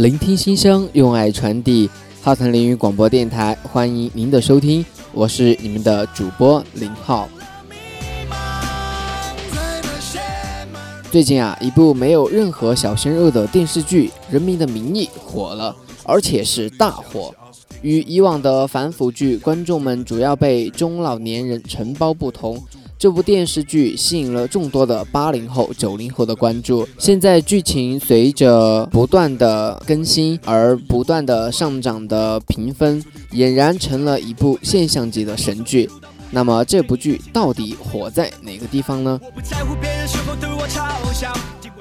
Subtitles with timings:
[0.00, 1.90] 聆听心声，用爱传递。
[2.22, 4.82] 浩腾凌云广播电台，欢迎您的收听，
[5.12, 7.28] 我是你们的主播林浩。
[11.10, 17.34] 最近啊，一部没有任何小鲜肉的电视剧《人民的名义》火了，而且是大火。
[17.82, 22.58] 与以往的反腐剧，观众们主要被中老年人承包不同。
[23.00, 26.86] 这部电视剧吸引了众多的八零后、九零后的关注。
[26.98, 35.88] 现在剧情随着不断的更新而不断的上涨的评分，俨然成了一部现象级的神剧。
[36.30, 39.18] 那么这部剧到底火在哪个地方呢？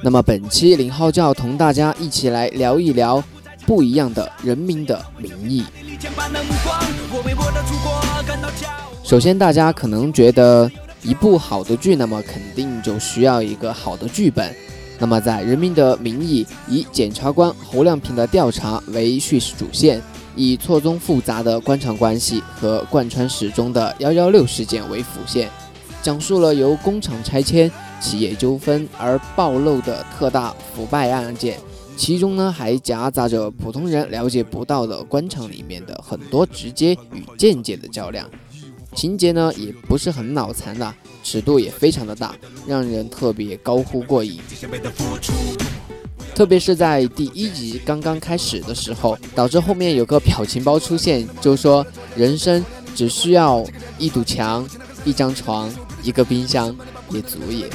[0.02, 3.22] 那么本期林浩就要同大家一起来聊一聊
[3.66, 5.66] 不一样的人民的名义。
[9.04, 10.72] 首先，大家可能觉得。
[11.04, 14.56] 一部好的剧，那么肯定就需要一个好的剧本。
[15.02, 20.02] 那么，在《人民的名义》，以检察官侯亮平的调查为叙事主线，
[20.36, 25.50] 以错综复杂的官场关系和贯穿始终的“幺幺六”事件为辅线，
[26.04, 31.58] 讲述了由工厂拆迁、企业纠纷而暴露的特大腐败案件，
[31.96, 38.30] 其中呢还夹杂着普通人了解不到的官场里面的很多直接与间接的较量。
[38.96, 42.36] 情节呢也不是很脑残的，尺度也非常的大，
[42.68, 44.40] 让人特别高呼过瘾。
[46.36, 52.64] 特别是在第一集刚刚开始的时候，导致后面有个表情包出现，就说人生
[52.96, 53.66] 只需要
[53.98, 54.68] 一堵墙、
[55.04, 55.70] 一张床、
[56.02, 56.76] 一个冰箱
[57.10, 57.66] 也足矣。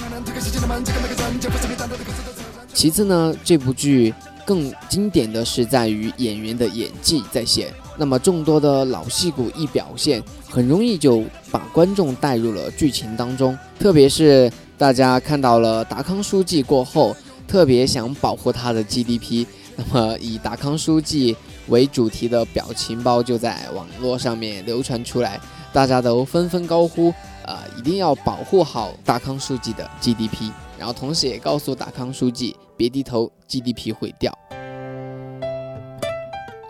[2.72, 4.12] 其次呢，这部剧
[4.44, 7.72] 更经典的是在于演员的演技在线。
[7.96, 13.56] 那么众多的老戏骨一表现，很容易就把观众带入了剧情当中。
[13.78, 17.16] 特别是大家看到了达康书记过后，
[17.46, 19.46] 特别想保护他的 GDP。
[19.76, 21.36] 那么以达康书记
[21.68, 25.40] 为主题的表情包就在网络上面流传出来，
[25.72, 27.12] 大家都纷纷高呼：
[27.46, 30.50] 呃，一定要保护好达康书记的 GDP。
[30.78, 34.36] 然后同时也告诉达康书记别低头，GDP 毁掉。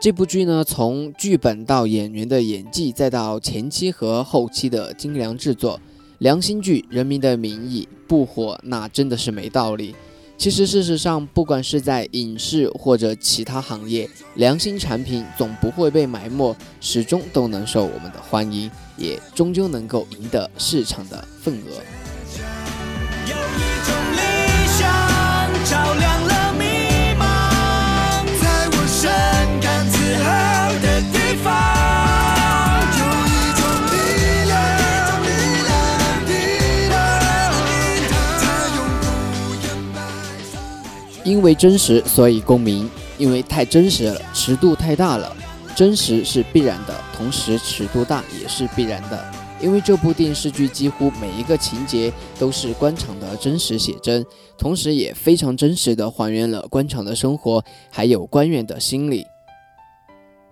[0.01, 5.81] 这部剧呢，从剧本到演员的演技，再到前期和后期的精良制作，
[6.19, 9.97] 良心剧《人民的名义》不火，那真的是没道理。
[10.37, 21.81] 其实事实上，不管是在影视或者其他行业，良心产品总不会被埋没，始终都能受我们的欢迎，也终究能够赢得市场的份额。
[23.27, 24.19] 有一种理
[24.77, 26.04] 想
[41.35, 45.37] 因为真实，所以共鸣；因为太真实了，尺度太大了。
[45.75, 49.25] 真实是必然的，同时尺度大也是必然的。
[49.61, 54.25] 因为这部电视剧几乎每一个情节都是官场的真实写真，
[54.57, 59.27] 同时也非常真实的还原了官场的生活，还有官员的心理。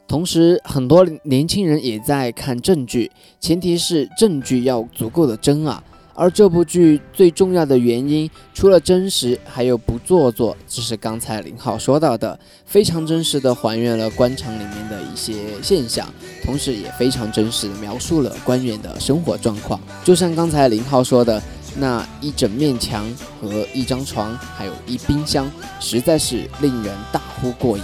[0.09, 5.81] 同时，很多年轻人也在看正剧，前提是正剧要足够的真啊。
[6.15, 10.57] 而这部剧最重要的原因，除了真实，还有不做作。
[10.69, 16.07] 这是刚才林浩说到的，非常真实的还原了官场里面的一些现象，
[16.45, 19.81] 同时也非常真实的描述了官员的生活状况。
[20.05, 21.43] 就像刚才林浩说的，
[21.77, 23.05] 那一整面墙
[23.41, 27.83] 和一张床，还有一冰箱，实在是令人大呼过瘾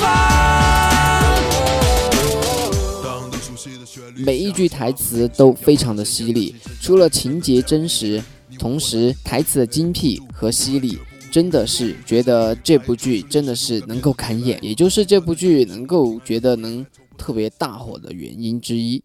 [0.00, 0.73] 啊！
[4.16, 8.22] 每一句台词都非常的犀利，除了情节真实，
[8.58, 10.98] 同时台词的精辟和犀利，
[11.30, 16.84] 真的是觉得这部剧真的是能够看眼，也就是这部剧能够觉得能
[17.16, 18.98] 特别大火的原因之一。《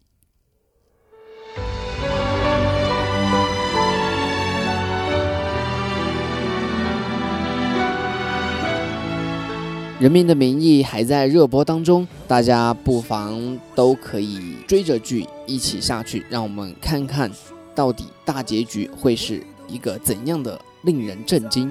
[10.00, 17.30] 人民的名义》还在热播当中，大家不妨都可以追着剧一起下去，让我们看看
[17.74, 21.70] 到底大结局会是一个怎样的令人震惊。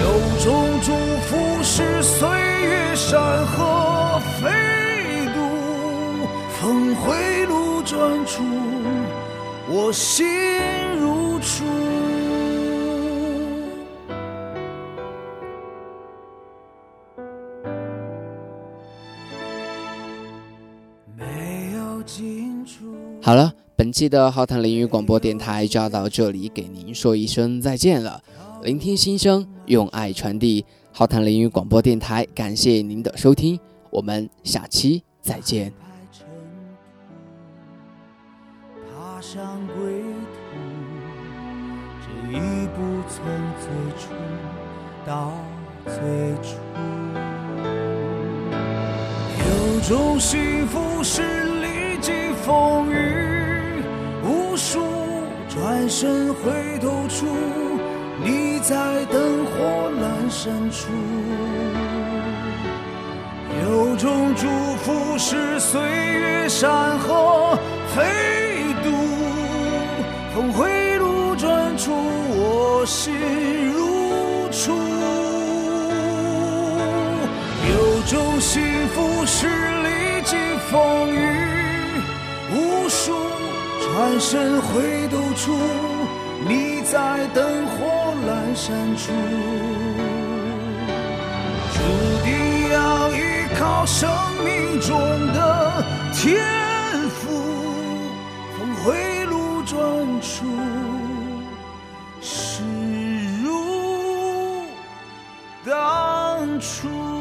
[0.00, 0.06] 有
[0.42, 0.92] 种祝
[1.26, 4.48] 福是岁月山河飞
[5.34, 6.26] 渡，
[6.58, 8.42] 峰回路转处，
[9.68, 10.26] 我心
[10.98, 11.75] 如初。
[23.26, 28.22] 好了，本期的浩谈淋雨广播电台就要到这里，给您说一声再见了。
[28.62, 30.64] 聆听心声，用爱传递。
[30.92, 33.58] 浩谈淋雨广播电台，感谢您的收听，
[33.90, 35.72] 我们下期再见。
[38.94, 39.74] 踏上归
[40.30, 40.38] 途，
[42.00, 42.38] 这一
[42.76, 43.24] 步从
[43.58, 43.66] 最
[43.98, 44.14] 初
[45.04, 45.32] 到
[45.84, 45.94] 最
[46.44, 46.54] 初，
[49.40, 51.22] 有种幸福是
[51.96, 53.82] 历经风雨
[54.22, 54.82] 无数，
[55.48, 57.24] 转身回头处。
[58.22, 58.76] 你在
[59.06, 60.88] 灯火阑珊处，
[63.62, 64.46] 有种祝
[64.76, 67.58] 福是岁月山河
[67.94, 68.04] 飞
[68.84, 68.90] 渡，
[70.34, 73.14] 峰回路转处，我心
[73.72, 74.74] 如初。
[77.70, 80.38] 有种幸福是历经
[80.70, 81.45] 风雨
[82.96, 83.12] 书，
[83.82, 85.52] 转身回头处，
[86.48, 87.74] 你在灯火。
[88.26, 89.12] 阑珊处，
[91.72, 91.78] 注
[92.24, 92.28] 定
[92.72, 93.14] 要依
[93.56, 94.10] 靠生
[94.44, 94.88] 命中
[95.32, 96.42] 的天
[97.10, 97.20] 赋。
[98.56, 99.76] 峰回路转
[100.20, 100.44] 处，
[102.20, 102.64] 事
[103.44, 104.64] 如
[105.64, 107.15] 当初。